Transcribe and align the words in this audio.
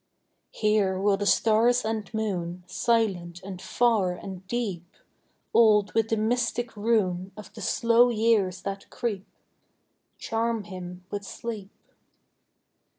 Here 0.49 0.99
will 0.99 1.15
the 1.15 1.27
stars 1.27 1.85
and 1.85 2.11
moon, 2.11 2.63
Silent 2.65 3.39
and 3.43 3.61
far 3.61 4.13
and 4.13 4.47
deep, 4.47 4.95
Old 5.53 5.93
with 5.93 6.09
the 6.09 6.17
mystic 6.17 6.75
rune 6.75 7.31
Of 7.37 7.53
the 7.53 7.61
slow 7.61 8.09
years 8.09 8.63
that 8.63 8.89
creep, 8.89 9.27
Charm 10.17 10.63
him 10.63 11.05
with 11.11 11.23
sleep. 11.23 11.69